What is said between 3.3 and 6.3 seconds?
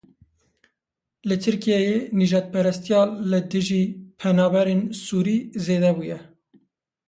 dijî penaberên Sûrî zêde bûye.